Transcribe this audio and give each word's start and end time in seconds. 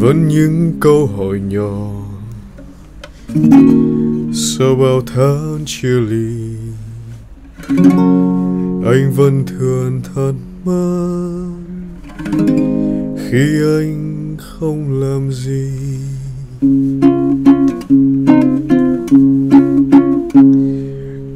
vẫn 0.00 0.28
những 0.28 0.72
câu 0.80 1.06
hỏi 1.06 1.40
nhỏ. 1.48 1.90
Sau 4.32 4.74
bao 4.74 5.00
tháng 5.14 5.58
chia 5.66 6.00
ly, 6.00 6.56
anh 8.84 9.12
vẫn 9.16 9.44
thường 9.46 10.00
thật 10.14 10.32
mơ 10.64 11.46
khi 13.30 13.62
anh 13.78 14.36
không 14.38 15.00
làm 15.00 15.32
gì, 15.32 15.70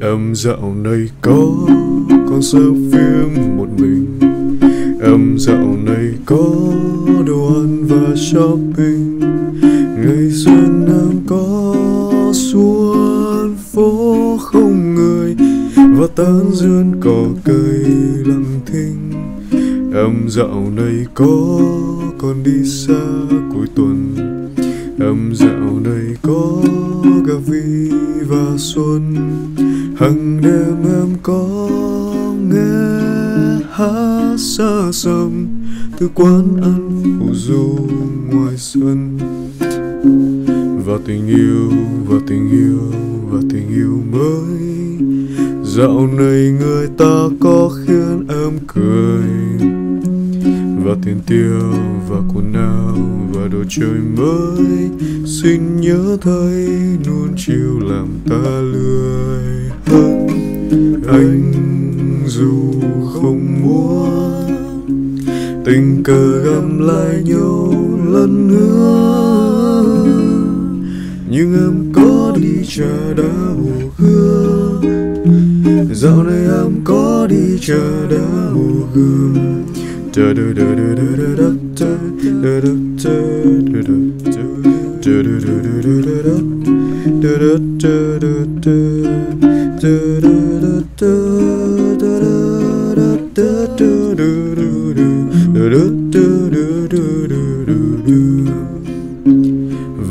em 0.00 0.34
dạo 0.34 0.74
này 0.74 1.08
có 1.20 1.46
con 2.08 2.42
xem 2.42 2.90
phim 2.92 3.56
một 3.56 3.68
mình. 3.78 4.18
Em 5.02 5.36
dạo 5.38 5.76
này 5.84 6.14
có 6.26 6.65
shopping. 8.16 9.20
Ngày 9.96 10.30
xuân 10.30 10.86
em 10.86 11.20
có 11.26 11.74
xuống 12.32 13.56
phố 13.72 14.36
không 14.42 14.94
người, 14.94 15.36
và 15.76 16.06
tán 16.16 16.50
dương 16.52 16.92
cỏ 17.00 17.24
cây 17.44 17.84
lặng 18.24 18.60
thinh. 18.66 19.12
Em 19.94 20.28
dạo 20.28 20.70
này 20.76 21.06
có 21.14 21.60
còn 22.18 22.42
đi 22.44 22.64
xa 22.64 23.04
cuối 23.54 23.66
tuần. 23.74 24.14
Em 25.00 25.32
dạo 25.34 25.80
này 25.84 26.16
có 26.22 26.62
cà 27.26 27.34
vi 27.46 27.90
và 28.28 28.56
xuân. 28.56 29.16
Hàng 29.96 30.40
đêm 30.42 30.94
em 30.94 31.08
có 31.22 31.68
nghe 32.50 32.96
hát 33.70 34.15
xa 34.36 34.92
xăm 34.92 35.46
từ 35.98 36.08
quán 36.14 36.56
ăn 36.62 37.02
phù 37.20 37.34
du 37.34 37.78
ngoài 38.30 38.54
sân 38.56 39.18
và 40.86 40.98
tình 41.06 41.26
yêu, 41.26 41.70
và 42.08 42.16
tình 42.26 42.50
yêu, 42.50 42.78
và 43.30 43.38
tình 43.50 43.68
yêu 43.68 44.02
mới. 44.12 44.58
Dạo 45.64 46.06
này 46.06 46.54
người 46.60 46.88
ta 46.98 47.28
có 47.40 47.70
khiến 47.86 48.26
em 48.28 48.52
cười. 48.66 49.22
Và 50.84 50.96
tiền 51.04 51.20
tiêu, 51.26 51.72
và 52.08 52.16
quần 52.34 52.52
áo, 52.52 52.96
và 53.32 53.48
đồ 53.48 53.64
chơi 53.68 54.00
mới. 54.16 54.90
Xin 55.24 55.80
nhớ 55.80 56.16
thấy 56.20 56.68
luôn 57.06 57.28
chiều 57.36 57.80
làm 57.80 58.06
ta 58.28 58.60
lười 58.60 59.70
hơn. 59.86 60.28
Anh 61.08 61.52
dù 62.26 62.72
không 63.14 63.62
muốn 63.62 64.56
tình 65.64 66.02
cờ 66.04 66.42
gặp 66.44 66.64
lại 66.78 67.22
nhau 67.24 67.74
lần 68.12 68.48
nữa 68.48 68.76
nhưng 71.30 71.54
em 71.54 71.92
có 71.92 72.32
đi 72.36 72.64
chờ 72.68 73.14
đã 73.16 73.34
hồ 73.58 73.90
gươm 73.98 74.82
dạo 75.92 76.22
này 76.22 76.44
em 76.62 76.84
có 76.84 77.26
đi 77.30 77.58
chờ 77.60 78.06
đã 78.10 78.50
hồ 78.52 78.76
gươm 96.50 98.46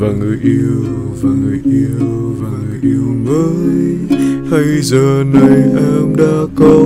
và 0.00 0.12
người 0.12 0.38
yêu, 0.42 0.84
và 1.22 1.30
người 1.30 1.60
yêu, 1.64 2.34
và 2.40 2.48
người 2.48 2.78
yêu 2.82 3.02
mới. 3.24 3.96
Hay 4.50 4.80
giờ 4.82 5.24
này 5.32 5.62
em 5.62 6.16
đã 6.16 6.46
có 6.54 6.84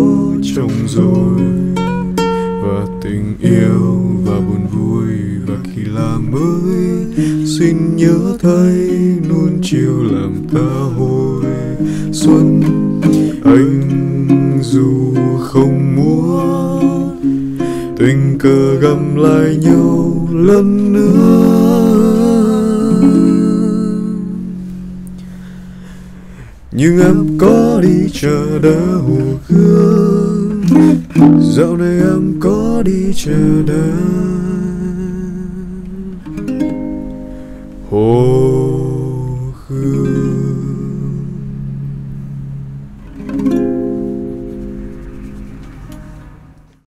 chồng 0.57 0.73
rồi. 0.87 1.41
Và 2.63 2.87
tình 3.03 3.35
yêu, 3.41 4.01
và 4.25 4.41
buồn 4.41 4.67
vui, 4.73 5.07
và 5.47 5.57
khi 5.65 5.83
là 5.85 6.19
mới. 6.31 7.07
Xin 7.59 7.97
nhớ 7.97 8.37
thấy 8.41 8.91
luôn 9.29 9.59
chiều 9.63 10.03
làm 10.03 10.35
ta 10.53 10.91
hồi 10.99 11.45
xuân. 12.13 12.63
Anh 13.45 13.81
dù 14.63 15.15
không 15.41 15.97
muốn 15.97 16.70
tình 18.01 18.39
cờ 18.39 18.75
gặp 18.75 18.99
lại 19.17 19.57
nhau 19.57 20.29
lần 20.33 20.93
nữa. 20.93 21.61
Nhưng 26.73 27.01
em 27.01 27.39
có 27.39 27.81
đi 27.83 28.09
chờ 28.13 28.59
đá 28.63 28.81
hồ 29.07 29.19
gươm. 29.49 30.63
Dạo 31.57 31.77
này 31.77 31.99
em 31.99 32.41
có 32.41 32.83
đi 32.85 33.13
chờ 33.15 33.63
đá 33.67 33.91
hồ 37.91 38.20